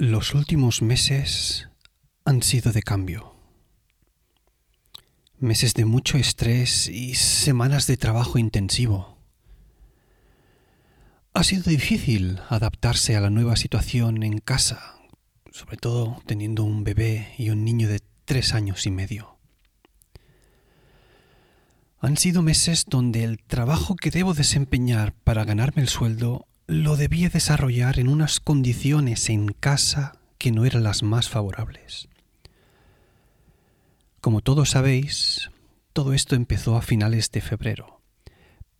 [0.00, 1.68] Los últimos meses
[2.24, 3.36] han sido de cambio.
[5.38, 9.18] Meses de mucho estrés y semanas de trabajo intensivo.
[11.34, 14.94] Ha sido difícil adaptarse a la nueva situación en casa,
[15.52, 19.36] sobre todo teniendo un bebé y un niño de tres años y medio.
[21.98, 27.28] Han sido meses donde el trabajo que debo desempeñar para ganarme el sueldo lo debía
[27.28, 32.08] desarrollar en unas condiciones en casa que no eran las más favorables.
[34.20, 35.50] Como todos sabéis,
[35.92, 38.00] todo esto empezó a finales de febrero.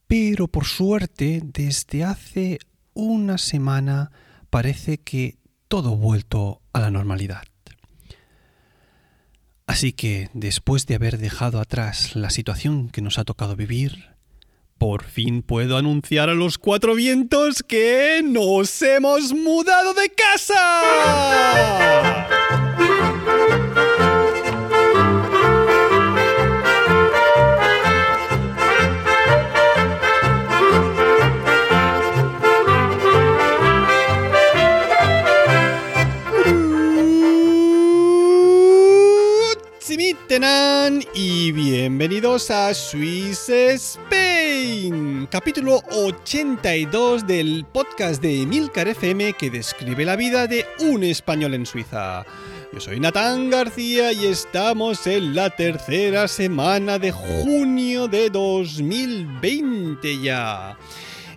[0.07, 2.61] Pero por suerte, desde hace
[2.95, 4.13] una semana
[4.51, 7.43] parece que todo vuelto a la normalidad.
[9.67, 14.11] Así que, después de haber dejado atrás la situación que nos ha tocado vivir,
[14.81, 20.55] por fin puedo anunciar a los cuatro vientos que nos hemos mudado de casa.
[41.13, 50.15] Y bienvenidos a Swiss Spain, capítulo 82 del podcast de Emilcar FM que describe la
[50.15, 52.25] vida de un español en Suiza.
[52.73, 60.79] Yo soy Natán García y estamos en la tercera semana de junio de 2020 ya.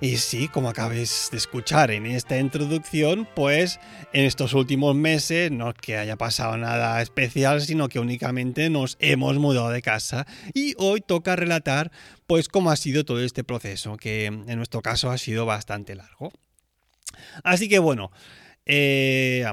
[0.03, 3.79] Y sí, como acabéis de escuchar en esta introducción, pues
[4.11, 8.97] en estos últimos meses no es que haya pasado nada especial, sino que únicamente nos
[8.99, 11.89] hemos mudado de casa y hoy toca relatar
[12.27, 16.33] pues cómo ha sido todo este proceso, que en nuestro caso ha sido bastante largo.
[17.45, 18.11] Así que bueno,
[18.65, 19.45] eh,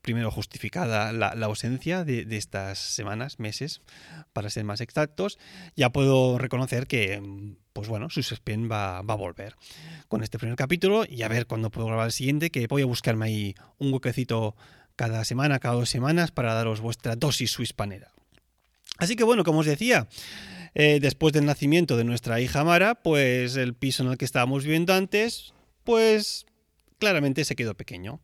[0.00, 3.80] primero justificada la, ausencia de, estas semanas, meses,
[4.32, 5.38] para ser más exactos,
[5.76, 7.22] ya puedo reconocer que,
[7.72, 9.56] pues bueno, Suspense va, va a volver
[10.08, 12.86] con este primer capítulo y a ver cuándo puedo grabar el siguiente, que voy a
[12.86, 14.54] buscarme ahí un huequecito
[14.96, 18.12] cada semana, cada dos semanas, para daros vuestra dosis suispanera.
[18.98, 20.06] Así que bueno, como os decía,
[20.74, 24.64] eh, después del nacimiento de nuestra hija Mara, pues el piso en el que estábamos
[24.64, 26.46] viviendo antes, pues
[26.98, 28.20] claramente se quedó pequeño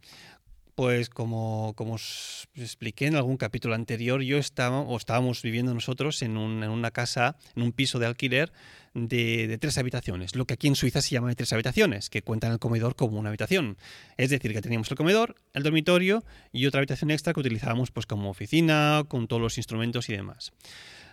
[0.75, 6.23] pues como, como os expliqué en algún capítulo anterior, yo estaba, o estábamos viviendo nosotros
[6.23, 8.53] en, una casa, en un piso de alquiler
[8.95, 12.53] de, tres habitaciones, lo que aquí en Suiza se llama de tres habitaciones, que cuentan
[12.53, 13.77] el comedor como una habitación.
[14.17, 18.07] Es decir, que teníamos el comedor, el dormitorio y otra habitación extra que utilizábamos pues
[18.07, 20.53] como oficina, con todos los instrumentos y demás.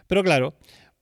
[0.07, 0.55] Pero claro,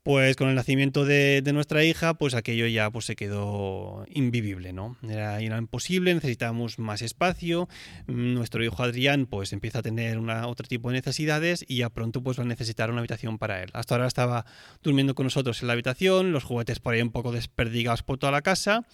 [0.05, 4.97] pues con el nacimiento de, nuestra hija, pues aquello ya pues, se quedó invivible, ¿no?
[5.01, 7.67] Era, imposible, necesitábamos más espacio.
[8.05, 12.21] Nuestro hijo Adrián, pues empieza a tener una, otro tipo de necesidades y ya pronto
[12.21, 13.71] pues va a necesitar una habitación para él.
[13.73, 14.45] Hasta ahora estaba
[14.83, 18.31] durmiendo con nosotros en la habitación, los juguetes por ahí un poco desperdigados por toda
[18.31, 18.85] la casa.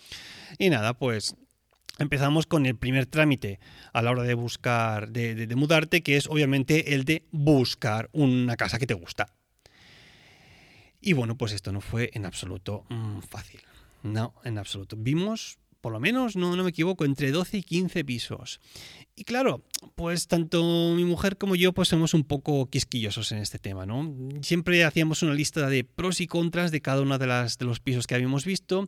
[0.59, 1.35] Y nada, pues
[1.99, 3.59] empezamos con el primer trámite
[3.91, 8.79] a la hora de buscar, de, mudarte, que es obviamente el de buscar una casa
[8.79, 9.40] que te gusta.
[11.01, 13.61] Y bueno, pues esto no fue en absoluto mm, fácil.
[14.03, 14.95] No, en absoluto.
[14.97, 18.61] Vimos, por lo menos, no, no me equivoco, entre 12 y 15 pisos.
[19.15, 19.61] Y claro,
[19.95, 24.15] pues tanto mi mujer como yo pues somos un poco quisquillosos en este tema, ¿no?
[24.41, 27.79] Siempre hacíamos una lista de pros y contras de cada uno de, las, de los
[27.79, 28.87] pisos que habíamos visto.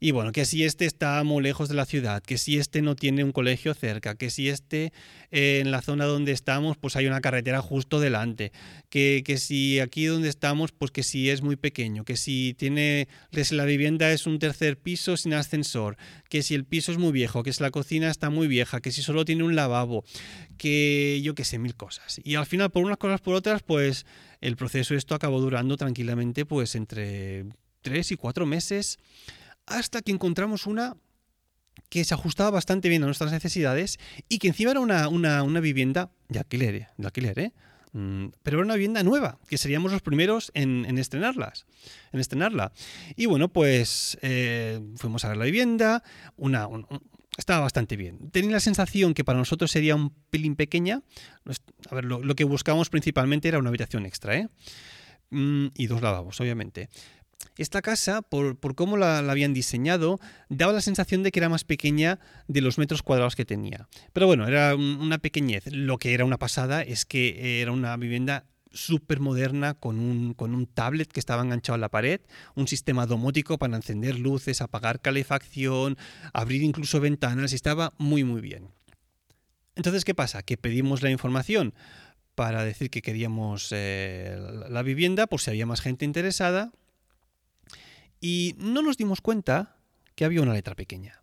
[0.00, 2.96] Y bueno, que si este está muy lejos de la ciudad, que si este no
[2.96, 4.92] tiene un colegio cerca, que si este
[5.30, 8.52] eh, en la zona donde estamos pues hay una carretera justo delante,
[8.88, 13.06] que, que, si aquí donde estamos pues que si es muy pequeño, que si tiene,
[13.50, 15.96] la vivienda es un tercer piso sin ascensor,
[16.28, 18.90] que si el piso es muy viejo, que si la cocina está muy vieja, que
[18.90, 20.04] si solo tiene un lavabo,
[20.58, 22.20] que yo qué sé, mil cosas.
[22.24, 24.06] Y al final, por unas cosas por otras, pues
[24.40, 27.46] el proceso esto acabó durando tranquilamente pues entre
[27.80, 28.98] tres y cuatro meses
[29.66, 30.96] hasta que encontramos una
[31.88, 36.10] que se ajustaba bastante bien a nuestras necesidades y que encima era una, una, vivienda
[36.28, 37.52] de alquiler, de alquiler ¿eh?
[37.92, 41.66] Mm, pero era una vivienda nueva, que seríamos los primeros en, en estrenarlas,
[42.12, 42.72] en estrenarla.
[43.16, 46.02] Y bueno, pues eh, fuimos a ver la vivienda,
[46.36, 46.66] una,
[47.36, 48.30] estaba bastante bien.
[48.30, 51.02] Tenía la sensación que para nosotros sería un pelín pequeña.
[51.90, 54.48] A ver, lo, que buscábamos principalmente era una habitación extra, ¿eh?
[55.30, 56.88] Mm, y dos lavabos, obviamente.
[57.56, 62.18] Esta casa, por, cómo la, habían diseñado, daba la sensación de que era más pequeña
[62.48, 63.88] de los metros cuadrados que tenía.
[64.12, 65.64] Pero bueno, era una pequeñez.
[65.66, 70.54] Lo que era una pasada es que era una vivienda súper moderna con un, con
[70.54, 72.20] un tablet que estaba enganchado a la pared,
[72.54, 75.96] un sistema domótico para encender luces, apagar calefacción,
[76.32, 78.68] abrir incluso ventanas, y estaba muy muy bien.
[79.74, 80.42] Entonces, ¿qué pasa?
[80.42, 81.74] Que pedimos la información
[82.34, 84.36] para decir que queríamos eh,
[84.68, 86.72] la vivienda, por si había más gente interesada,
[88.20, 89.76] y no nos dimos cuenta
[90.14, 91.20] que había una letra pequeña.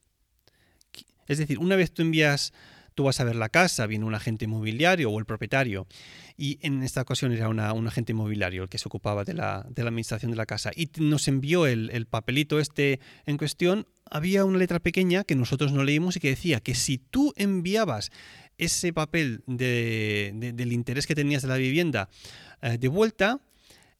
[1.27, 2.53] Es decir, una vez tú envías,
[2.95, 5.87] tú vas a ver la casa, viene un agente inmobiliario o el propietario,
[6.37, 9.65] y en esta ocasión era una, un agente inmobiliario el que se ocupaba de la,
[9.75, 14.79] administración de la casa, y nos envió el, papelito este en cuestión, había una letra
[14.79, 18.11] pequeña que nosotros no leímos y que decía que si tú enviabas
[18.57, 22.09] ese papel del interés que tenías de la vivienda
[22.61, 23.39] eh, de vuelta,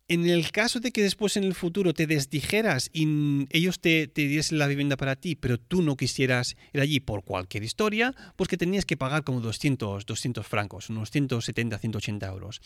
[0.10, 4.28] en el caso de que después en el futuro te desdijeras y ellos te, te,
[4.28, 8.48] diesen la vivienda para ti, pero tú no quisieras ir allí por cualquier historia, pues
[8.48, 12.60] que tenías que pagar como 200, 200 francos, unos 170, 180 euros.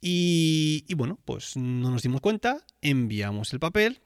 [0.00, 4.00] Y, y bueno, pues no nos dimos cuenta, enviamos el papel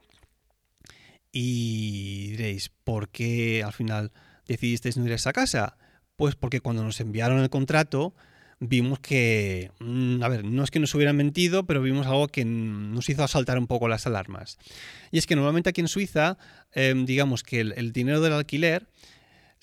[1.33, 4.13] y diréis, ¿por qué al final
[4.47, 5.79] decidisteis no ir a esa casa?
[6.17, 8.15] Pues porque cuando nos enviaron el contrato,
[8.65, 12.45] vimos que, mm, a ver, no es que nos hubieran mentido, pero vimos algo que
[12.45, 14.57] nos hizo saltar un poco las alarmas.
[15.11, 16.39] Y es que normalmente aquí en Suiza,
[16.73, 18.87] em, digamos que el, dinero del alquiler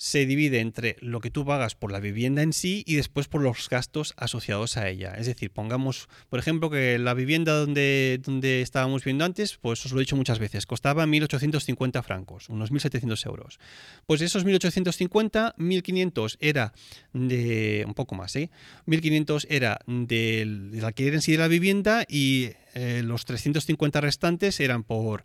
[0.00, 3.42] se divide entre lo que tú pagas por la vivienda en sí y después por
[3.42, 5.12] los gastos asociados a ella.
[5.18, 9.92] Es decir, pongamos, por ejemplo, que la vivienda donde, donde estábamos viendo antes, pues os
[9.92, 13.60] lo he dicho muchas veces, costaba 1.850 francos, unos 1.700 euros.
[14.06, 16.72] Pues esos 1.850, 1.500 era
[17.12, 18.50] de, un poco más, ¿eh?
[18.86, 24.82] 1.500 era del, del, en sí de la vivienda y eh, los 350 restantes eran
[24.82, 25.24] por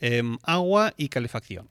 [0.00, 1.68] em, agua y calefacción.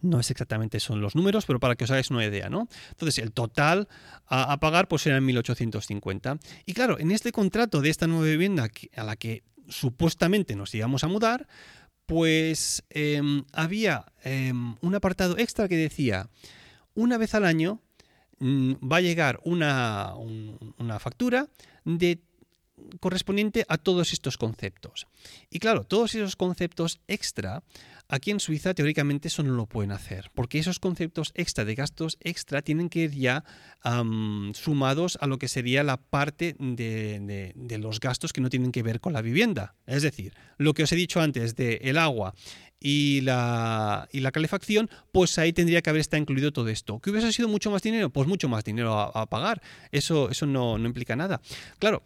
[0.00, 2.68] No es exactamente son los números, pero para que os hagáis una idea, ¿no?
[2.90, 3.88] Entonces, el total
[4.26, 6.38] a, pagar pues eran 1.850.
[6.66, 11.04] Y claro, en este contrato de esta nueva vivienda a la que supuestamente nos íbamos
[11.04, 11.46] a mudar,
[12.06, 16.28] pues em, había em, un apartado extra que decía,
[16.94, 17.80] una vez al año
[18.38, 20.14] mm, va a llegar una,
[20.78, 21.48] una factura
[21.84, 22.20] de
[23.00, 25.06] correspondiente a todos estos conceptos.
[25.50, 27.62] Y claro, todos esos conceptos extra
[28.08, 32.18] Aquí en Suiza teóricamente eso no lo pueden hacer, porque esos conceptos extra de gastos
[32.20, 33.44] extra tienen que ir ya
[34.54, 39.00] sumados a lo que sería la parte de, los gastos que no tienen que ver
[39.00, 39.74] con la vivienda.
[39.86, 42.34] Es decir, lo que os he dicho antes de el agua
[42.78, 47.00] y la, y la calefacción, pues ahí tendría que haber estado incluido todo esto.
[47.00, 48.10] ¿Que hubiese sido mucho más dinero?
[48.10, 49.62] Pues mucho más dinero a, pagar.
[49.90, 51.40] Eso, eso no, no implica nada.
[51.78, 52.02] Claro,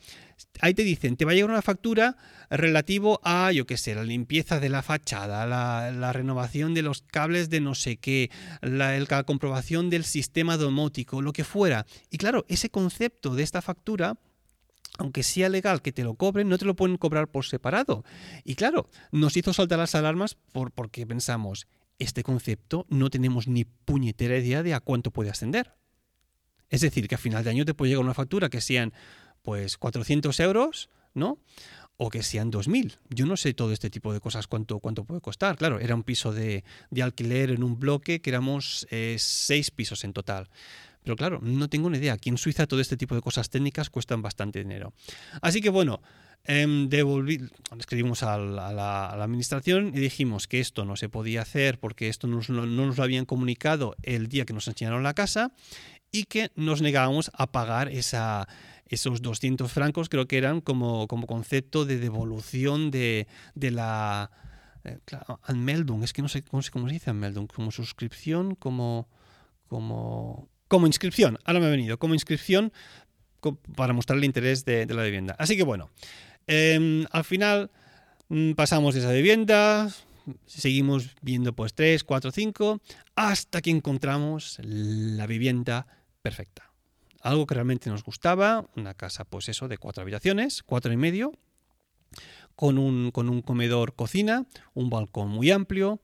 [0.60, 2.16] ahí te dicen, te va a llegar una factura
[2.50, 7.50] relativo a, yo qué sé, la limpieza de la fachada, la, renovación de los cables
[7.50, 8.30] de no sé qué,
[8.60, 11.86] la, la comprobación del sistema domótico, lo que fuera.
[12.10, 14.18] Y claro, ese concepto de esta factura
[14.98, 18.04] aunque sea legal que te lo cobren, no te lo pueden cobrar por separado.
[18.42, 21.68] Y claro, nos hizo saltar las alarmas por, porque pensamos,
[21.98, 25.74] este concepto no tenemos ni puñetera idea de a cuánto puede ascender.
[26.68, 28.92] Es decir, que a final de año te puede llegar una factura que sean
[29.42, 31.38] pues 400 euros, ¿no?
[32.00, 32.96] O que sean 2.000.
[33.10, 35.56] Yo no sé todo este tipo de cosas cuánto, cuánto puede costar.
[35.56, 36.64] Claro, era un piso de,
[37.02, 40.48] alquiler en un bloque que éramos eh, seis pisos en total.
[41.02, 42.12] Pero claro, no tengo ni idea.
[42.12, 44.92] Aquí en Suiza todo este tipo de cosas técnicas cuestan bastante dinero.
[45.42, 46.00] Así que bueno,
[46.44, 46.88] eh,
[47.78, 52.40] escribimos a la, administración y dijimos que esto no se podía hacer porque esto no,
[52.48, 55.52] no nos lo habían comunicado el día que nos enseñaron la casa
[56.10, 58.48] y que nos negábamos a pagar esa
[58.88, 64.30] esos 200 francos creo que eran como, como concepto de devolución de, de la...
[64.84, 64.98] Eh,
[65.42, 69.08] Anmeldung, es que no sé cómo, se dice Anmeldung, como suscripción, como...
[69.68, 72.74] como como inscripción, ahora me ha venido, como inscripción
[73.74, 75.34] para mostrar el interés de, la vivienda.
[75.38, 75.90] Así que bueno,
[76.46, 77.70] em, al final
[78.28, 79.90] mm, pasamos de esa vivienda,
[80.44, 82.82] seguimos viendo pues 3, 4, 5,
[83.16, 85.86] hasta que encontramos la vivienda
[86.20, 86.67] perfecta
[87.20, 91.32] algo que realmente nos gustaba, una casa pues eso de cuatro habitaciones, cuatro y medio,
[92.54, 96.00] con un, con un comedor cocina, un balcón muy amplio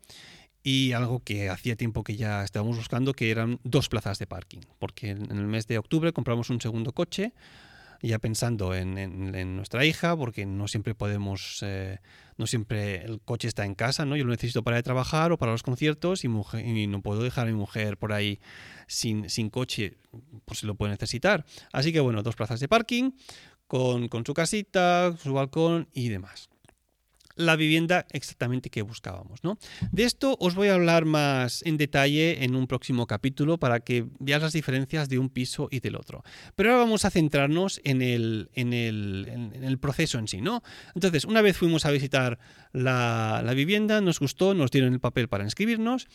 [0.62, 4.60] y algo que hacía tiempo que ya estábamos buscando, que eran dos plazas de parking,
[4.78, 7.34] porque en el mes de octubre compramos un segundo coche,
[8.08, 11.98] ya pensando en, nuestra hija, porque no siempre podemos, eh,
[12.36, 14.16] no siempre el coche está en casa, ¿no?
[14.16, 17.50] Yo lo necesito para trabajar o para los conciertos y, y no puedo dejar a
[17.50, 18.40] mi mujer por ahí
[18.86, 19.98] sin, sin coche,
[20.44, 21.44] pues se lo puede necesitar.
[21.72, 23.12] Así que bueno, dos plazas de parking
[23.66, 26.50] con, con su casita, su balcón y demás
[27.36, 29.42] la vivienda exactamente que buscábamos.
[29.42, 29.58] ¿no?
[29.92, 34.06] De esto os voy a hablar más en detalle en un próximo capítulo para que
[34.18, 36.22] veas las diferencias de un piso y del otro.
[36.54, 40.40] Pero ahora vamos a centrarnos en el proceso en sí.
[40.40, 40.62] ¿no?
[40.94, 42.38] Entonces, una vez fuimos a visitar
[42.72, 46.06] la, la vivienda, nos gustó, nos dieron el papel para inscribirnos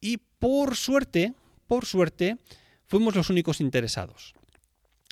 [0.00, 1.34] y por suerte,
[1.66, 2.38] por suerte,
[2.86, 4.34] fuimos los únicos interesados.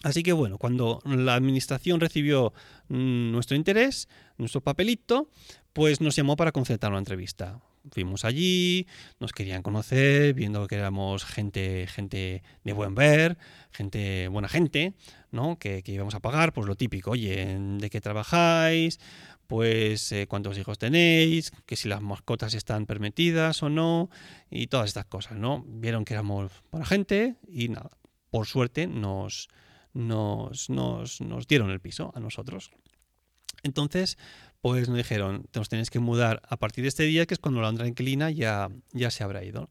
[0.03, 2.55] Así que bueno, cuando la administración recibió
[2.89, 5.29] mm, nuestro interés, nuestro papelito,
[5.73, 7.61] pues nos llamó para concertar una entrevista.
[7.93, 8.87] Fuimos allí,
[9.21, 13.39] nos querían conocer, viendo que éramos gente, gente de buen ver,
[13.71, 14.95] gente, buena gente,
[15.31, 15.59] ¿no?
[15.59, 19.01] Que, íbamos a pagar, pues lo típico, oye, ¿de qué trabajáis?
[19.47, 24.11] Pues eh, cuántos hijos tenéis, que si las mascotas están permitidas o no,
[24.51, 25.65] y todas estas cosas, ¿no?
[25.67, 27.91] Vieron que éramos buena gente y nada,
[28.31, 29.49] por suerte nos,
[29.93, 32.71] nos, nos, nos dieron el piso a nosotros.
[33.63, 34.19] Entonces,
[34.61, 37.61] pues nos dijeron, nos tenéis que mudar a partir de este día, que es cuando
[37.61, 39.71] la otra inquilina ya, ya se habrá ido.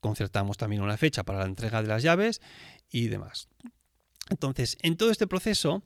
[0.00, 2.40] Concertamos también una fecha para la entrega de las llaves
[2.90, 3.48] y demás.
[4.30, 5.82] Entonces, en todo este proceso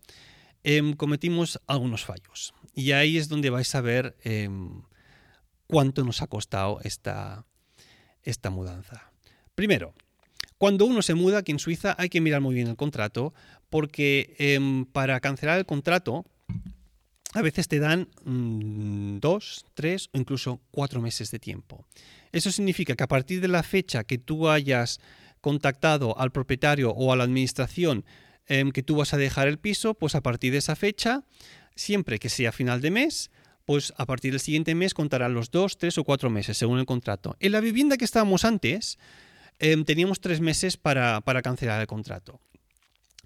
[0.63, 2.55] em, cometimos algunos fallos.
[2.75, 4.83] Y ahí es donde vais a ver em,
[5.67, 7.47] cuánto nos ha costado esta,
[8.23, 9.13] esta mudanza.
[9.55, 9.95] Primero,
[10.59, 13.33] cuando uno se muda aquí en Suiza hay que mirar muy bien el contrato
[13.71, 16.27] porque em, para cancelar el contrato
[17.35, 21.87] a veces te dan mm, dos, tres o incluso cuatro meses de tiempo.
[22.33, 25.01] Eso significa que a partir de la fecha que tú hayas
[25.41, 28.05] contactado al propietario o a la administración
[28.47, 31.25] em, que tú vas a dejar el piso, pues a partir de esa fecha,
[31.77, 33.31] siempre que sea final de mes,
[33.65, 36.87] pues a partir del siguiente mes contarán los dos, tres o cuatro meses según el
[36.87, 37.37] contrato.
[37.39, 38.99] En la vivienda que estábamos antes,
[39.59, 42.41] em, teníamos tres meses para, cancelar el contrato.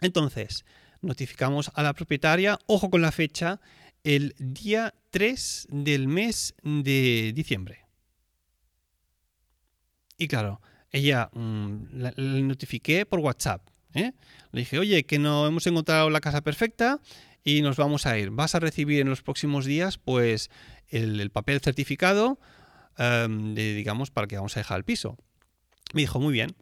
[0.00, 0.64] Entonces,
[1.00, 3.60] notificamos a la propietaria, ojo con la fecha,
[4.04, 7.86] el día 3 del mes de diciembre.
[10.18, 10.60] Y claro,
[10.90, 13.68] ella mm, le notifiqué por WhatsApp.
[13.94, 14.12] ¿eh?
[14.52, 17.00] Le dije, oye, que no hemos encontrado la casa perfecta
[17.44, 18.30] y nos vamos a ir.
[18.30, 20.50] Vas a recibir en los próximos días, pues,
[20.88, 22.38] el, papel certificado,
[22.98, 25.16] em, digamos, para que vamos a dejar el piso.
[25.94, 26.54] Me dijo, muy bien.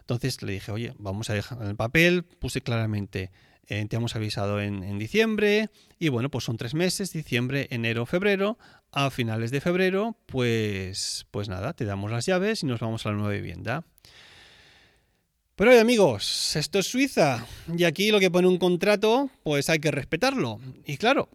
[0.00, 2.24] Entonces le dije, oye, vamos a dejar el papel.
[2.24, 3.30] Puse claramente
[3.70, 8.58] eh, te hemos avisado en, diciembre y bueno, pues son tres meses, diciembre, enero, febrero.
[8.90, 13.10] A finales de febrero, pues, pues nada, te damos las llaves y nos vamos a
[13.10, 13.84] la nueva vivienda.
[15.56, 17.44] Pero oye amigos, esto es Suiza
[17.76, 20.58] y aquí lo que pone un contrato, pues hay que respetarlo.
[20.86, 21.28] Y claro,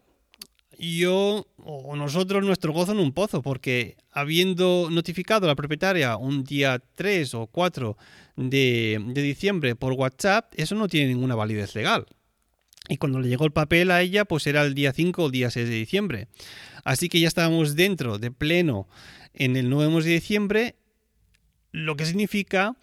[0.84, 6.44] yo o nosotros nuestro gozo en un pozo, porque habiendo notificado a la propietaria un
[6.44, 7.96] día 3 o 4
[8.36, 12.06] de, diciembre por WhatsApp, eso no tiene ninguna validez legal.
[12.88, 15.50] Y cuando le llegó el papel a ella, pues era el día 5 o día
[15.50, 16.28] 6 de diciembre.
[16.84, 18.88] Así que ya estábamos dentro de pleno
[19.32, 20.76] en el 9 de diciembre,
[21.72, 22.76] lo que significa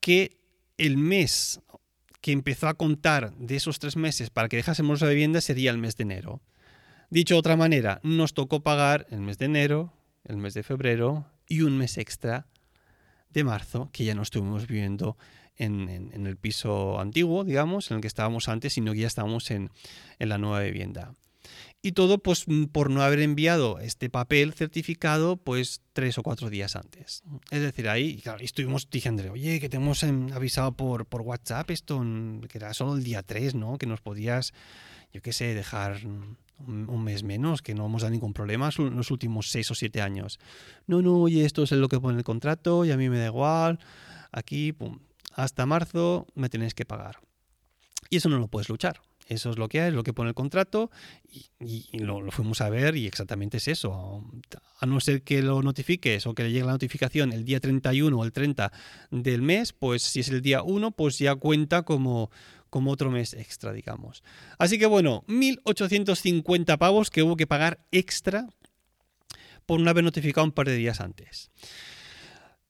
[0.00, 0.38] que
[0.76, 1.60] el mes
[2.20, 5.78] que empezó a contar de esos tres meses para que dejásemos la vivienda sería el
[5.78, 6.40] mes de enero.
[7.14, 9.92] Dicho de otra manera, nos tocó pagar el mes de enero,
[10.24, 12.48] el mes de febrero y un mes extra
[13.30, 15.16] de marzo que ya no estuvimos viviendo
[15.54, 19.70] en, el piso antiguo, digamos, en el que estábamos antes, sino que ya estábamos en,
[20.18, 21.14] la nueva vivienda.
[21.82, 26.74] Y todo pues por no haber enviado este papel certificado pues tres o cuatro días
[26.74, 27.22] antes.
[27.52, 32.04] Es decir, ahí estuvimos diciendo, oye, que te hemos em, avisado por, por WhatsApp esto,
[32.48, 33.78] que era solo el día 3, ¿no?
[33.78, 34.52] Que nos podías,
[35.12, 36.00] yo qué sé, dejar
[36.66, 40.00] un, mes menos, que no hemos dado ningún problema en los últimos seis o siete
[40.00, 40.38] años.
[40.86, 43.26] No, no, oye, esto es lo que pone el contrato y a mí me da
[43.26, 43.78] igual.
[44.32, 44.98] Aquí, pum,
[45.34, 47.18] hasta marzo me tenéis que pagar.
[48.10, 49.00] Y eso no lo puedes luchar.
[49.26, 50.90] Eso es lo que hay, es lo que pone el contrato
[51.58, 54.22] y, lo, fuimos a ver y exactamente es eso.
[54.80, 58.16] A no ser que lo notifiques o que le llegue la notificación el día 31
[58.16, 58.70] o el 30
[59.10, 62.30] del mes, pues si es el día 1, pues ya cuenta como,
[62.74, 64.24] como otro mes extra, digamos.
[64.58, 68.48] Así que bueno, 1.850 pavos que hubo que pagar extra
[69.64, 71.52] por no haber notificado un par de días antes.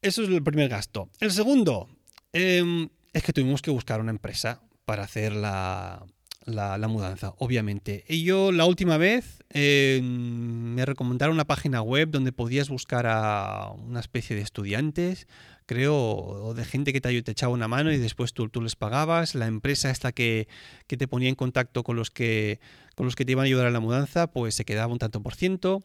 [0.02, 1.08] Eso es el primer gasto.
[1.20, 1.88] El segundo,
[2.34, 6.04] Em, es que tuvimos que buscar una empresa para hacer la,
[6.46, 8.04] mudanza, obviamente.
[8.08, 13.70] Y yo la última vez em, me recomendaron una página web donde podías buscar a
[13.70, 15.26] una especie de estudiantes,
[15.66, 18.76] creo, o de gente que te, te echaba una mano y después tú, tú les
[18.76, 19.34] pagabas.
[19.34, 20.48] La empresa esta que,
[20.86, 22.60] que, te ponía en contacto con los que,
[22.94, 25.22] con los que te iban a ayudar a la mudanza, pues se quedaba un tanto
[25.22, 25.84] por ciento.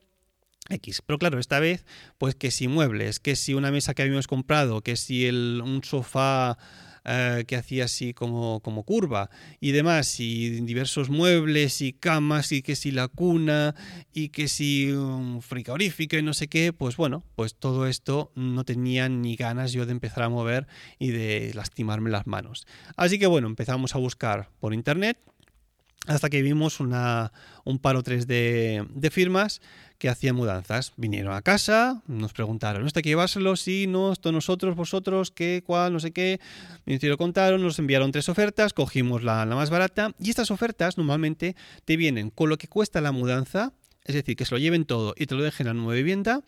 [0.70, 1.02] X.
[1.06, 1.86] Pero claro, esta vez,
[2.18, 5.84] pues que si muebles, que si una mesa que habíamos comprado, que si el, un
[5.84, 6.58] sofá
[7.06, 9.30] eh, que hacía así como, como curva
[9.60, 13.76] y demás, y diversos muebles y camas, y que si la cuna,
[14.14, 18.64] y que si un frigorífico y no sé qué, pues bueno, pues todo esto no
[18.64, 22.66] tenía ni ganas yo de empezar a mover y de lastimarme las manos.
[22.96, 25.18] Así que bueno, empezamos a buscar por internet
[26.10, 27.32] hasta que vimos una,
[27.64, 29.62] un par o tres de, firmas
[30.00, 30.94] que hacían mudanzas.
[30.98, 33.56] Vinieron a casa, nos preguntaron, ¿esto hay que llevárselo?
[33.56, 36.40] Sí, no, esto nosotros, vosotros, qué, cuál, no sé qué.
[36.86, 40.98] Y lo contaron, nos enviaron tres ofertas, cogimos la, la, más barata y estas ofertas
[40.98, 43.74] normalmente te vienen con lo que cuesta la mudanza,
[44.06, 46.42] es decir, que se lo lleven todo y te lo dejen en la nueva vivienda,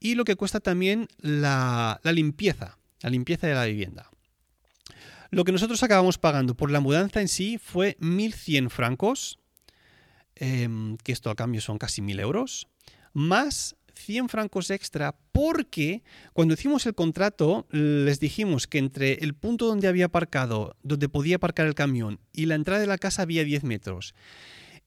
[0.00, 4.10] y lo que cuesta también la, la limpieza, la limpieza de la vivienda.
[5.34, 9.40] Lo que nosotros acabamos pagando por la mudanza en sí fue 1.100 francos,
[10.36, 12.68] em, que esto al cambio son casi 1.000 euros,
[13.12, 19.66] más 100 francos extra porque cuando hicimos el contrato les dijimos que entre el punto
[19.66, 23.42] donde había aparcado, donde podía aparcar el camión y la entrada de la casa había
[23.42, 24.14] 10 metros.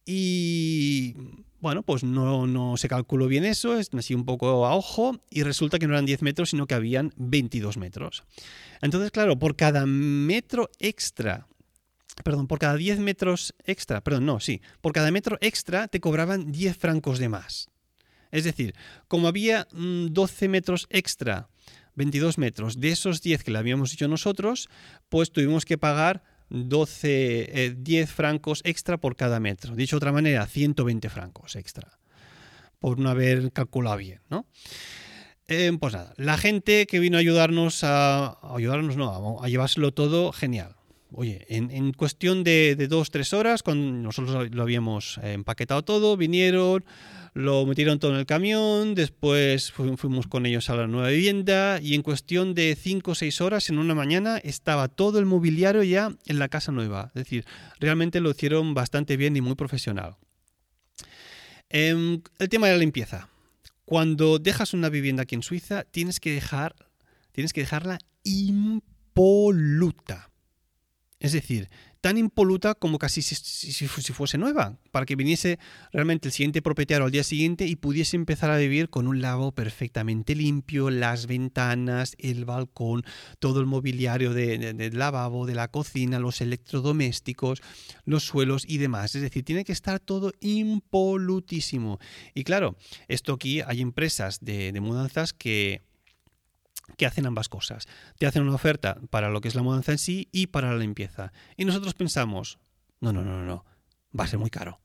[0.05, 1.13] Y
[1.67, 5.79] bueno, pues no, se calculó bien eso, es así un poco a ojo, y resulta
[5.79, 8.23] que no eran 10 metros, sino que habían 22 metros.
[8.81, 11.45] Entonces, claro, por cada metro extra,
[12.23, 16.53] perdón, por cada 10 metros extra, perdón, no, sí, por cada metro extra te cobraban
[16.53, 17.69] 10 francos de más.
[18.31, 18.73] Es decir,
[19.09, 21.49] como había 12 mm, metros extra,
[21.95, 24.69] 22 metros, de esos 10 que le habíamos dicho nosotros,
[25.09, 29.75] pues tuvimos que pagar 12, 10 eh, francos extra por cada metro.
[29.75, 31.99] Dicho de otra manera, 120 francos extra.
[32.79, 34.45] Por no haber calculado bien, ¿no?
[35.49, 40.31] Eh, pues nada, la gente que vino a ayudarnos a, ayudarnos, no, a, llevárselo todo,
[40.33, 40.76] genial.
[41.11, 46.83] Oye, en, cuestión de, de, dos, tres horas, cuando nosotros lo habíamos empaquetado todo, vinieron,
[47.33, 51.93] lo metieron todo en el camión, después fuimos con ellos a la nueva vivienda y
[51.93, 56.13] en cuestión de cinco o seis horas, en una mañana, estaba todo el mobiliario ya
[56.25, 57.07] en la casa nueva.
[57.09, 57.45] Es decir,
[57.79, 60.17] realmente lo hicieron bastante bien y muy profesional.
[61.69, 63.29] Em, el tema de la limpieza.
[63.85, 66.75] Cuando dejas una vivienda aquí en Suiza, tienes que, dejar,
[67.31, 70.26] tienes que dejarla impoluta.
[71.19, 71.69] Es decir,
[71.99, 75.57] tan impoluta como casi si, fuese nueva, para que viniese
[75.91, 79.51] realmente el siguiente propietario al día siguiente y pudiese empezar a vivir con un lavabo
[79.51, 83.03] perfectamente limpio, las ventanas, el balcón,
[83.39, 87.63] todo el mobiliario del lavabo, de la cocina, los electrodomésticos,
[88.05, 89.15] los suelos y demás.
[89.15, 91.97] Es decir, tiene que estar todo impolutísimo.
[92.35, 92.77] Y claro,
[93.07, 95.81] esto aquí hay empresas de mudanzas que
[96.97, 97.87] que hacen ambas cosas.
[98.17, 100.77] Te hacen una oferta para lo que es la mudanza en sí y para la
[100.77, 101.31] limpieza.
[101.55, 102.59] Y nosotros pensamos,
[102.99, 103.63] no, no, no, no,
[104.17, 104.81] va a ser muy caro.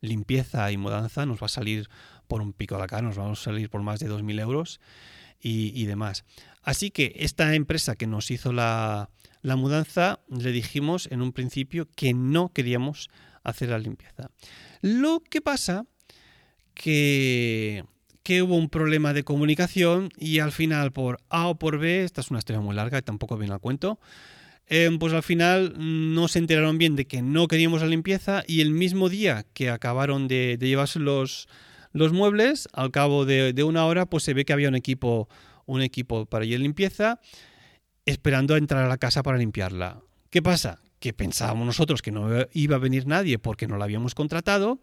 [0.00, 1.88] Limpieza y mudanza nos va a salir
[2.26, 4.80] por un pico de acá, nos vamos a salir por más de 2.000 euros
[5.40, 6.24] y, demás.
[6.62, 9.10] Así que esta empresa que nos hizo la,
[9.42, 13.10] la mudanza, le dijimos en un principio que no queríamos
[13.42, 14.30] hacer la limpieza.
[14.80, 15.84] Lo que pasa
[16.74, 17.84] que
[18.22, 22.20] que hubo un problema de comunicación y al final por A o por B, esta
[22.20, 23.98] es una historia muy larga y tampoco viene al cuento,
[24.66, 28.60] em, pues al final no se enteraron bien de que no queríamos la limpieza y
[28.60, 31.48] el mismo día que acabaron de, llevarse los,
[31.92, 35.28] los, muebles, al cabo de, una hora, pues se ve que había un equipo,
[35.66, 37.20] un equipo para ir a limpieza
[38.06, 40.00] esperando a entrar a la casa para limpiarla.
[40.30, 40.80] ¿Qué pasa?
[40.98, 44.80] Que pensábamos nosotros que no iba a venir nadie porque no la habíamos contratado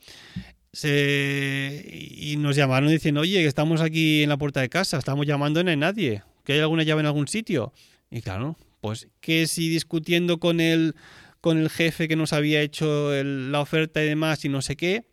[0.73, 5.63] y nos llamaron diciendo, oye, estamos aquí en la puerta de casa, estamos llamando y
[5.63, 7.73] no hay nadie, que hay alguna llave en algún sitio.
[8.11, 10.95] Y claro, pues que si discutiendo con el,
[11.41, 15.05] con el jefe que nos había hecho la oferta y demás y no sé qué,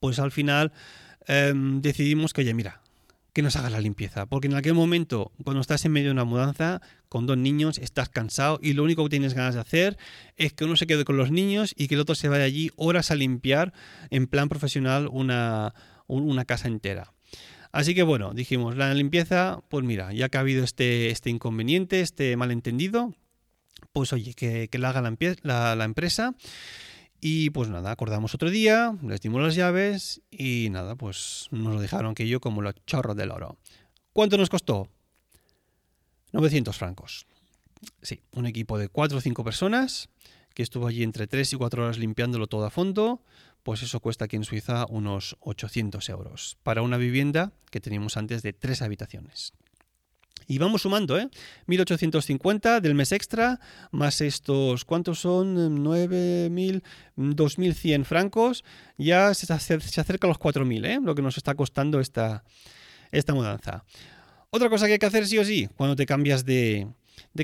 [0.00, 0.72] pues al final
[1.26, 2.81] em, decidimos que, oye, mira,
[3.32, 4.26] que nos hagas la limpieza.
[4.26, 8.08] Porque en aquel momento, cuando estás en medio de una mudanza, con dos niños, estás
[8.08, 9.98] cansado y lo único que tienes ganas de hacer
[10.36, 12.70] es que uno se quede con los niños y que el otro se vaya allí
[12.76, 13.72] horas a limpiar
[14.10, 15.74] en plan profesional una,
[16.06, 17.12] una casa entera.
[17.70, 22.00] Así que bueno, dijimos, la limpieza, pues mira, ya que ha habido este, este inconveniente,
[22.00, 23.14] este malentendido,
[23.92, 25.02] pues oye, que, que la haga
[25.42, 26.34] la, la empresa.
[27.24, 31.80] Y pues nada, acordamos otro día, les dimos las llaves y nada, pues nos lo
[31.80, 33.58] dejaron que yo como los chorros del oro.
[34.12, 34.88] ¿Cuánto nos costó?
[36.32, 37.28] 900 francos.
[38.02, 40.08] Sí, un equipo de 4 o 5 personas
[40.52, 43.22] que estuvo allí entre 3 y 4 horas limpiándolo todo a fondo,
[43.62, 48.42] pues eso cuesta aquí en Suiza unos 800 euros para una vivienda que teníamos antes
[48.42, 49.52] de 3 habitaciones.
[50.52, 51.30] Y vamos sumando, ¿eh?
[51.64, 53.58] 1850 del mes extra,
[53.90, 55.82] más estos, ¿cuántos son?
[55.82, 56.82] 9.000,
[57.16, 58.62] 2.100 francos,
[58.98, 60.98] ya se, acerca a los 4.000, ¿eh?
[61.02, 62.44] Lo que nos está costando esta,
[63.12, 63.86] esta mudanza.
[64.50, 66.86] Otra cosa que hay que hacer sí o sí cuando te cambias de,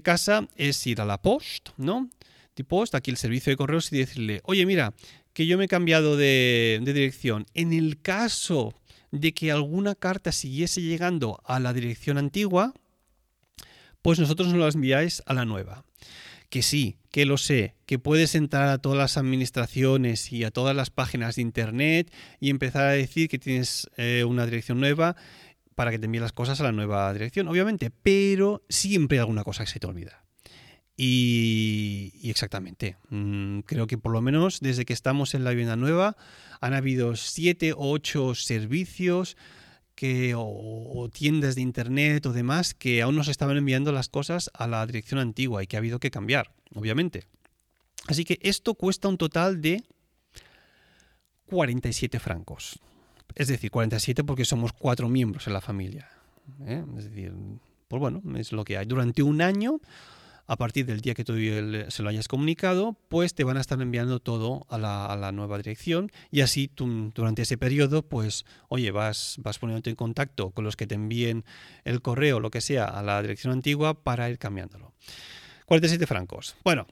[0.03, 2.11] casa es ir a la post, ¿no?
[2.57, 4.93] De post, aquí el servicio de correos y decirle, oye, mira,
[5.33, 7.47] que yo me he cambiado de, de dirección.
[7.55, 8.75] En el caso
[9.13, 12.75] de que alguna carta siguiese llegando a la dirección antigua,
[14.03, 15.85] pues nosotros nos las enviáis a la nueva.
[16.51, 20.75] que sí, que lo sé, que puedes entrar a todas las administraciones y a todas
[20.75, 25.15] las páginas de internet y empezar a decir que tienes eh, una dirección nueva
[25.75, 29.45] para que te envíen las cosas a la nueva dirección, obviamente, pero siempre hay alguna
[29.45, 30.25] cosa que se te olvida.
[31.01, 36.17] Y, exactamente, mm, creo que por lo menos desde que estamos en la vivienda nueva
[36.61, 39.37] han habido siete o ocho servicios
[39.99, 44.69] que, o, tiendas de internet o demás que aún nos estaban enviando las cosas a
[44.69, 47.25] la dirección antigua y que ha habido que cambiar, obviamente.
[48.07, 49.83] Así que esto cuesta un total de
[51.47, 52.79] 47 francos.
[53.35, 56.09] Es decir, 47 porque somos cuatro miembros en la familia.
[56.65, 56.85] ¿eh?
[56.97, 57.35] Es decir,
[57.89, 58.87] pues bueno, es lo que hay.
[58.87, 59.81] Durante un año
[60.49, 63.81] a partir del día que tú se lo hayas comunicado, pues te van a estar
[63.81, 69.37] enviando todo a la, nueva dirección y así tú, durante ese periodo, pues, oye, vas,
[69.39, 71.45] vas poniéndote en contacto con los que te envíen
[71.85, 74.95] el correo, lo que sea, a la dirección antigua para ir cambiándolo.
[75.67, 76.57] 47 francos.
[76.65, 76.87] Bueno,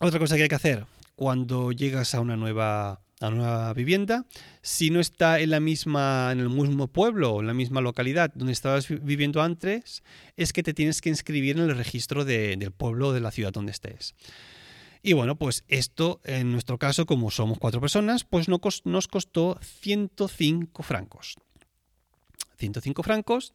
[0.00, 0.84] otra cosa que hay que hacer
[1.14, 4.26] cuando llegas a una nueva a una vivienda,
[4.62, 8.32] si no está en la misma, en el mismo pueblo o en la misma localidad
[8.34, 10.02] donde estabas viviendo antes,
[10.36, 13.52] es que te tienes que inscribir en el registro del pueblo o de la ciudad
[13.52, 14.14] donde estés.
[15.02, 20.82] Y bueno, pues esto en nuestro caso, como somos cuatro personas, pues nos costó 105
[20.82, 21.36] francos.
[22.56, 23.54] 105 francos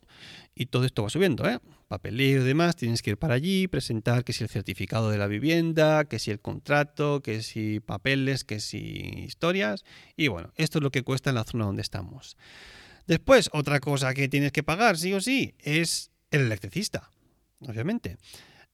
[0.56, 1.60] y todo esto va subiendo, ¿eh?
[1.88, 5.28] Papeleo y demás, tienes que ir para allí, presentar que si el certificado de la
[5.28, 8.80] vivienda, que si el contrato, que si papeles, que si
[9.26, 9.84] historias.
[10.16, 12.38] Y bueno, esto es lo que cuesta en la zona donde estamos.
[13.08, 17.10] Después, otra cosa que tienes que pagar, sí o sí, es el electricista,
[17.62, 18.18] obviamente.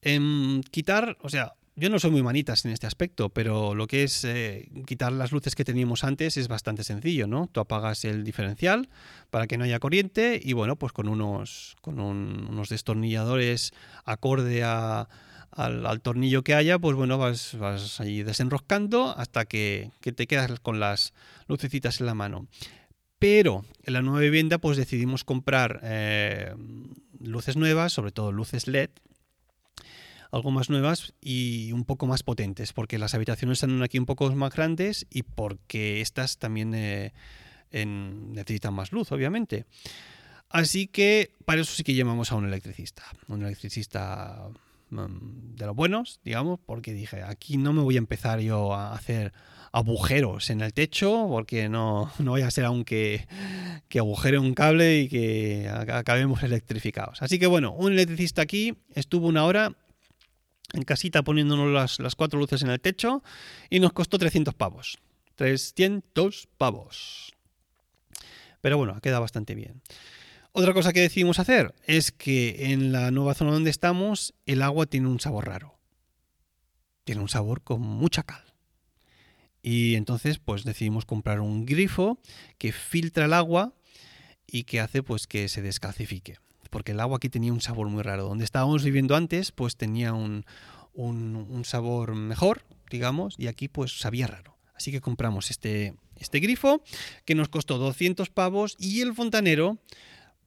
[0.02, 4.02] En quitar, o sea, yo no soy muy manitas en este aspecto, pero lo que
[4.02, 7.48] es eh, quitar las luces que teníamos antes es bastante sencillo, ¿no?
[7.52, 8.88] Tú apagas el diferencial
[9.30, 13.72] para que no haya corriente y bueno, pues con unos, con unos destornilladores
[14.04, 15.06] acorde al,
[16.02, 21.12] tornillo que haya, pues bueno, vas, vas ahí desenroscando hasta que, te quedas con las
[21.46, 22.46] lucecitas en la mano.
[23.18, 26.54] Pero en la nueva vivienda pues decidimos comprar eh,
[27.20, 28.90] luces nuevas, sobre todo luces LED,
[30.36, 34.30] algo más nuevas y un poco más potentes, porque las habitaciones son aquí un poco
[34.34, 37.12] más grandes y porque estas también eh,
[37.72, 39.66] necesitan más luz, obviamente.
[40.48, 44.48] Así que para eso sí que llamamos a un electricista, un electricista
[44.90, 48.94] mm, de los buenos, digamos, porque dije, aquí no me voy a empezar yo a
[48.94, 49.32] hacer
[49.72, 53.26] agujeros en el techo, porque no, no voy a ser aunque
[53.88, 57.22] que agujere un cable y que acabemos electrificados.
[57.22, 59.72] Así que bueno, un electricista aquí estuvo una hora
[60.76, 63.22] en casita poniéndonos las, cuatro luces en el techo
[63.70, 64.98] y nos costó 300 pavos.
[65.36, 67.32] 300 pavos.
[68.60, 69.82] Pero bueno, queda bastante bien.
[70.52, 74.86] Otra cosa que decidimos hacer es que en la nueva zona donde estamos el agua
[74.86, 75.78] tiene un sabor raro.
[77.04, 78.44] Tiene un sabor con mucha cal.
[79.62, 82.18] Y entonces pues decidimos comprar un grifo
[82.58, 83.74] que filtra el agua
[84.46, 88.02] y que hace pues que se descalcifique porque el agua aquí tenía un sabor muy
[88.02, 88.24] raro.
[88.24, 90.44] Donde estábamos viviendo antes, pues tenía un,
[91.64, 94.56] sabor mejor, digamos, y aquí pues sabía raro.
[94.74, 96.82] Así que compramos este, este grifo,
[97.24, 99.78] que nos costó 200 pavos, y el fontanero,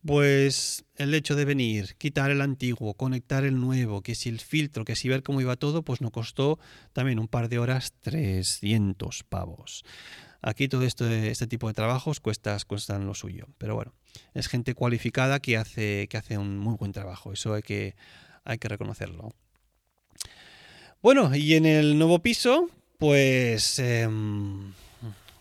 [0.06, 4.86] pues el hecho de venir, quitar el antiguo, conectar el nuevo, que si el filtro,
[4.86, 6.60] que si ver cómo iba todo, pues nos costó
[6.94, 9.84] también un par de horas 300 pavos.
[10.42, 13.48] Aquí todo esto, este tipo de trabajos cuestan lo suyo.
[13.58, 13.94] Pero bueno,
[14.34, 17.34] es gente cualificada que hace, que hace un muy buen trabajo.
[17.34, 17.96] Eso hay que,
[18.44, 19.34] hay que reconocerlo.
[21.02, 24.74] Bueno, y en el nuevo piso, pues em,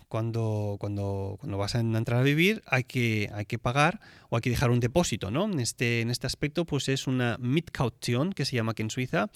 [0.08, 4.00] cuando, cuando, cuando, vas a entrar a vivir hay que, hay que pagar
[4.30, 5.44] o hay que dejar un depósito, ¿no?
[5.44, 9.30] En este, en este aspecto, pues es una Mietcaution, que se llama aquí en Suiza,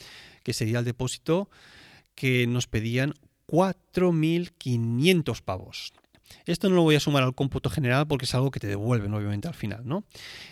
[0.45, 1.51] que sería el depósito
[2.15, 3.15] que nos pedían
[3.49, 5.93] 4.500 pavos.
[6.47, 9.13] Esto no lo voy a sumar al cómputo general porque es algo que te devuelven
[9.15, 10.05] obviamente al final, ¿no?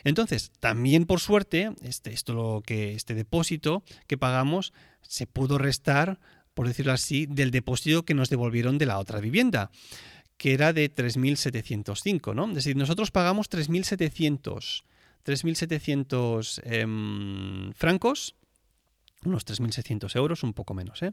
[0.04, 6.20] Entonces, también por suerte, este, esto lo que, este depósito que pagamos se pudo restar,
[6.54, 9.70] por decirlo así, del depósito que nos devolvieron de la otra vivienda,
[10.36, 12.48] que era de 3.705, ¿no?
[12.48, 14.84] Es decir, nosotros pagamos 3.700
[15.24, 18.34] 3.700 em, francos,
[19.24, 21.12] unos 3.600 euros, un poco menos, ¿eh?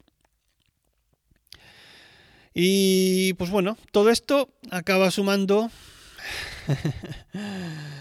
[2.58, 5.70] Y pues bueno, todo esto acaba sumando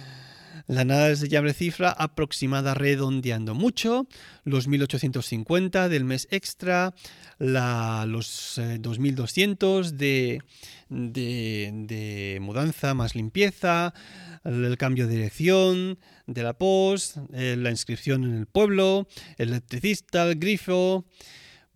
[0.68, 4.08] La nada desdeñable cifra aproximada redondeando mucho,
[4.46, 6.96] los 1850 del mes extra,
[7.38, 10.40] los 2200 eh,
[10.90, 13.94] de, de, mudanza más limpieza,
[14.44, 20.24] el cambio de dirección de la post, eh, la inscripción en el pueblo, el electricista,
[20.24, 21.06] el grifo.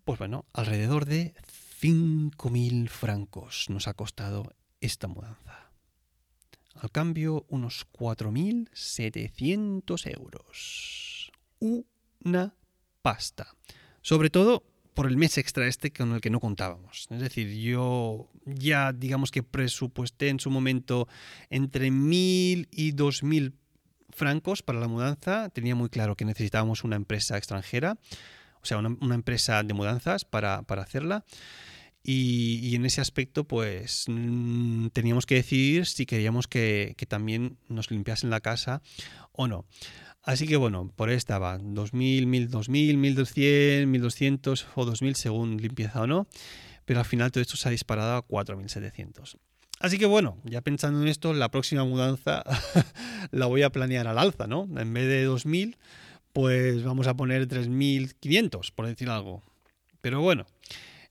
[0.04, 1.36] Pues bueno, alrededor de
[1.82, 5.72] 5.000 francos nos ha costado esta mudanza.
[6.76, 11.32] Al cambio, unos 4.700 euros.
[11.60, 12.54] Una
[13.02, 13.56] pasta.
[14.02, 17.08] Sobre todo por el mes extra este con el que no contábamos.
[17.10, 21.08] Es decir, yo ya digamos que presupuesté en su momento
[21.50, 23.54] entre 1.000 y 2.000
[24.10, 25.50] francos para la mudanza.
[25.50, 27.98] Tenía muy claro que necesitábamos una empresa extranjera,
[28.62, 31.26] o sea, una, empresa de mudanzas para, para hacerla.
[32.02, 38.30] Y, en ese aspecto, pues mm, teníamos que decidir si queríamos que, también nos limpiasen
[38.30, 38.82] la casa
[39.32, 39.66] o no.
[40.24, 46.02] Así que bueno, por ahí estaba, 2000, 1000, 2000, 1200, 1200 o 2000 según limpieza
[46.02, 46.28] o no,
[46.86, 49.38] pero al final todo esto se ha disparado a 4700.
[49.80, 52.44] Así que bueno, ya pensando en esto, la próxima mudanza
[53.32, 54.68] la voy a planear al alza, ¿no?
[54.78, 55.78] En vez de 2000,
[56.40, 59.44] pues vamos a poner 3500, por decir algo.
[60.00, 60.46] Pero bueno,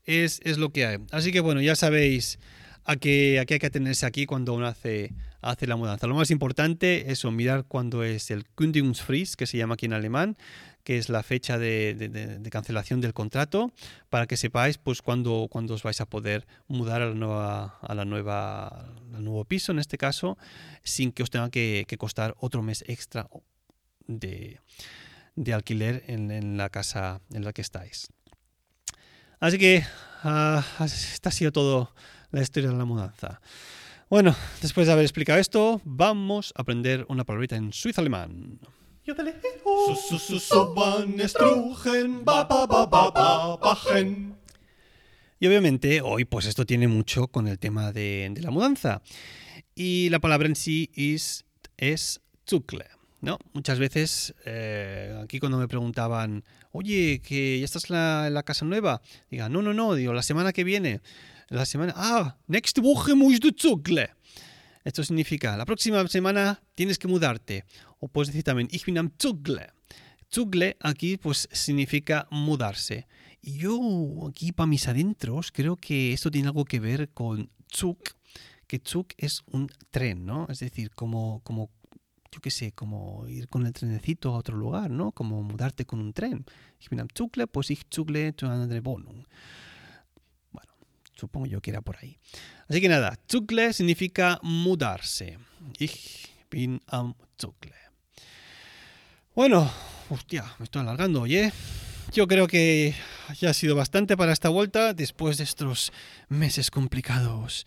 [0.06, 0.96] es, lo que hay.
[1.10, 2.38] Así que bueno, ya sabéis
[2.86, 5.12] a qué, hay que atenerse aquí cuando uno hace,
[5.42, 6.06] hace la mudanza.
[6.06, 10.38] Lo más importante es mirar cuándo es el Kündigungsfrist, que se llama aquí en alemán,
[10.82, 13.70] que es la fecha de, cancelación del contrato,
[14.08, 18.06] para que sepáis pues cuándo, os vais a poder mudar a la nueva, a la
[18.06, 18.68] nueva,
[19.12, 20.38] al nuevo piso, en este caso,
[20.84, 23.28] sin que os tenga que, costar otro mes extra
[24.06, 24.58] de,
[25.54, 28.08] alquiler en, en la casa en la que estáis.
[29.40, 29.84] Así que
[30.24, 31.94] uh, esta ha sido todo
[32.30, 33.40] la historia de la mudanza.
[34.10, 38.58] Bueno, después de haber explicado esto, vamos a aprender una palabrita en suizo alemán.
[45.40, 49.02] Y obviamente hoy pues esto tiene mucho con el tema de, de la mudanza.
[49.74, 51.44] Y la palabra en sí es,
[51.76, 52.86] es Zukle.
[53.20, 53.38] ¿No?
[53.52, 59.00] Muchas veces, eh, aquí cuando me preguntaban, oye, que ya estás en la, casa nueva,
[59.30, 61.00] diga, no, no, no, digo, la semana que viene,
[61.48, 63.82] la semana, ah, next Woche musst du.
[64.84, 67.64] Esto significa, la próxima semana tienes que mudarte.
[67.98, 69.12] O puedes decir también, ich bin am
[70.80, 73.06] aquí pues significa mudarse.
[73.42, 77.98] Y yo aquí para mis adentros creo que esto tiene algo que ver con Zug,
[78.66, 80.46] que Zug es un tren, ¿no?
[80.48, 81.70] Es decir, como, como
[82.30, 85.12] yo qué sé, como ir con el trenecito a otro lugar, ¿no?
[85.12, 86.44] Como mudarte con un tren.
[86.80, 89.26] Ich bin am Zugle, pues ich zugle zu einer Wohnung.
[90.52, 90.72] Bueno,
[91.14, 92.18] supongo yo que era por ahí.
[92.68, 95.38] Así que nada, Zugle significa mudarse.
[95.78, 97.74] Ich bin am Zugle.
[99.34, 99.70] Bueno,
[100.10, 101.52] hostia, me estoy alargando, oye.
[102.12, 102.94] Yo creo que
[103.38, 105.92] ya ha sido bastante para esta vuelta después de estos
[106.28, 107.66] meses complicados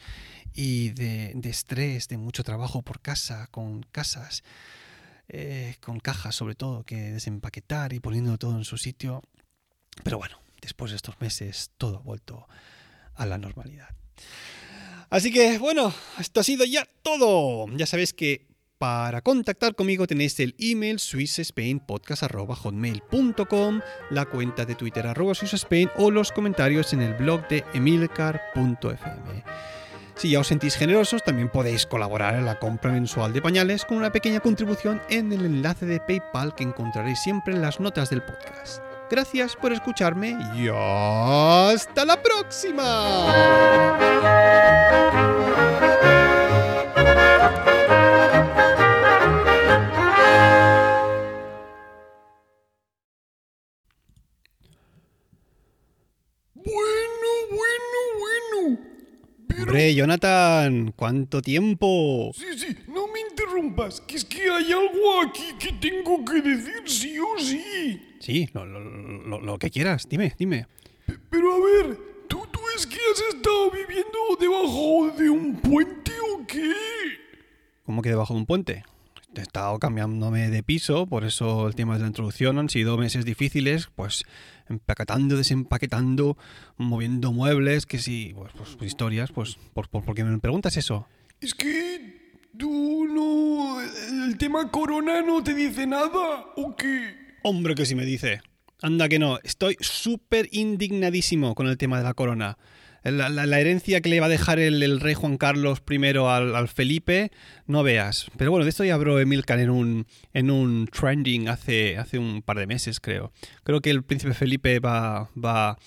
[0.54, 4.44] y de, estrés, de mucho trabajo por casa, con casas,
[5.30, 9.22] eh, con cajas sobre todo, que desempaquetar y poniendo todo en su sitio.
[10.04, 12.48] Pero bueno, después de estos meses todo ha vuelto
[13.16, 13.90] a la normalidad.
[15.10, 17.68] Así que bueno, esto ha sido ya todo.
[17.76, 25.36] Ya sabéis que para contactar conmigo tenéis el email swissspainpodcast.hotmail.com, la cuenta de Twitter arroba
[25.36, 29.44] swissspain o los comentarios en el blog de emilcar.fm.
[30.16, 33.98] Si ya os sentís generosos, también podéis colaborar en la compra mensual de pañales con
[33.98, 38.22] una pequeña contribución en el enlace de PayPal que encontraréis siempre en las notas del
[38.22, 38.84] podcast.
[39.10, 43.28] Gracias por escucharme y hasta la próxima.
[59.82, 62.32] Hombre, Jonathan, ¿cuánto tiempo?
[62.36, 66.84] Sí, sí, no me interrumpas, que es que hay algo aquí que tengo que decir
[66.86, 68.16] sí o sí.
[68.20, 70.68] Sí, lo, lo- lo- lo que quieras, dime, dime.
[71.08, 76.12] P- Pero a ver, ¿tú, ¿tú es que has estado viviendo debajo de un puente
[76.32, 76.74] o qué?
[77.84, 78.84] ¿Cómo que debajo de un puente?
[79.34, 83.24] He estado cambiándome de piso, por eso el tema de la introducción han sido meses
[83.24, 84.26] difíciles, pues
[84.68, 86.38] empaquetando, desempaquetando,
[86.76, 91.08] moviendo muebles, que sí, pues, pues, historias, pues, ¿por, por, por qué me preguntas eso?
[91.40, 93.82] Es que tú no...
[93.82, 97.16] ¿El tema corona no te dice nada o qué?
[97.44, 98.42] Hombre, que si me dice.
[98.82, 102.58] Anda que no, estoy súper indignadísimo con el tema de la corona.
[103.04, 107.32] La, herencia que le va a dejar el, rey Juan Carlos I al, Felipe,
[107.66, 108.28] no veas.
[108.38, 112.44] Pero bueno, de esto ya habló Emilcar en un, en un trending hace, hace un
[112.44, 113.32] par de meses, creo.
[113.64, 115.80] Creo que el príncipe Felipe va, va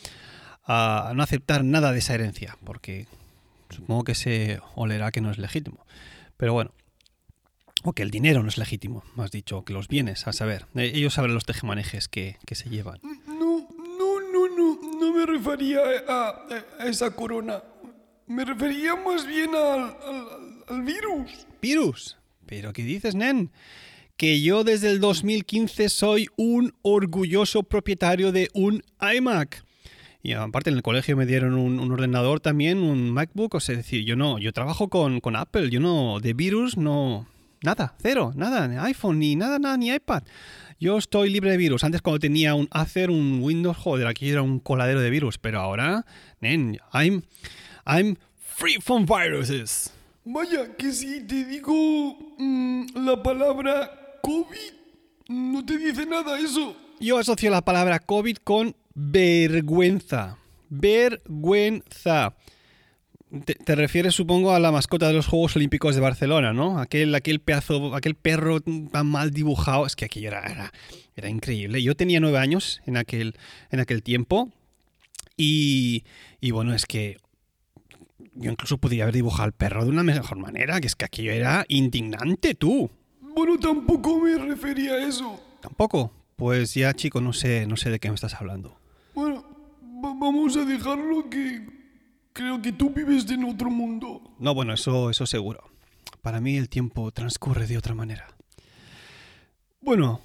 [0.67, 3.07] a no aceptar nada de esa herencia, porque
[3.71, 5.87] supongo que se olerá que no es legítimo.
[6.37, 6.73] Pero bueno,
[7.85, 10.67] o que el dinero no es legítimo, más dicho, que los bienes, a saber.
[10.75, 12.99] Eh, Ellos saben los tejemanejes que, que se llevan.
[13.27, 16.29] No, no, no, no, no me refería a,
[16.81, 17.63] a- esa corona.
[18.27, 21.47] Me refería más bien al, al- al virus.
[21.61, 22.17] Virus.
[22.47, 23.51] ¿Pero qué dices, nen?
[24.17, 28.83] Que yo desde el 2015 soy un orgulloso propietario de un
[29.17, 29.65] iMac.
[30.23, 33.55] Y aparte en el colegio me dieron un, un ordenador también, un MacBook.
[33.57, 37.27] O sea, decir, yo no, yo trabajo con, con Apple, yo no, de virus no,
[37.63, 40.23] nada, cero, nada, ni iPhone, ni nada, nada, ni iPad.
[40.81, 41.85] Yo estoy libre de virus.
[41.85, 45.39] Antes cuando tenía un Acer, un Windows, joder, aquí era un coladero de virus.
[45.39, 46.05] Pero ahora,
[46.41, 47.23] nen, I'm,
[47.87, 49.93] I'm free from viruses.
[50.25, 54.73] Vaya, que si te digo mm, la palabra COVID,
[55.29, 56.77] no te dice nada eso.
[56.99, 60.39] Yo asocio la palabra COVID con vergüenza.
[60.71, 62.35] Vergüenza.
[63.45, 66.79] Te, te refieres, supongo, a la mascota de los Juegos Olímpicos de Barcelona, ¿no?
[66.79, 69.87] Aquel, aquel pedazo, aquel perro tan mal dibujado.
[69.87, 70.73] Es que aquello era, era,
[71.17, 71.83] era increíble.
[71.83, 73.35] Yo tenía nueve años en aquel,
[73.71, 74.51] en aquel tiempo.
[75.37, 76.05] Y,
[76.41, 77.17] y bueno, es que
[78.35, 81.33] yo incluso podía haber dibujado al perro de una mejor manera, que es que aquello
[81.33, 82.91] era indignante, tú.
[83.21, 85.41] Bueno, tampoco me refería a eso.
[85.61, 86.13] Tampoco.
[86.37, 88.77] Pues ya, chico, no sé, no sé de qué me estás hablando.
[89.15, 89.43] Bueno,
[90.05, 91.65] va- vamos a dejarlo que
[92.35, 94.21] creo que tú vives en otro mundo.
[94.39, 95.71] No, bueno, eso, eso seguro.
[96.21, 98.27] Para mí el tiempo transcurre de otra manera.
[99.81, 100.21] Bueno,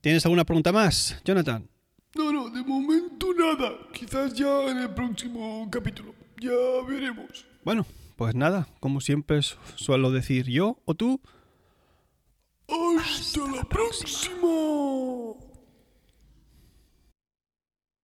[0.00, 1.68] ¿tienes alguna pregunta más, Jonathan?
[2.14, 3.72] No, no, de momento nada.
[3.92, 6.14] Quizás ya en el próximo capítulo.
[6.40, 6.50] Ya
[6.86, 7.44] veremos.
[7.64, 7.84] Bueno,
[8.16, 11.20] pues nada, como siempre su- suelo decir yo o tú.
[12.68, 15.33] Hasta, la próxima.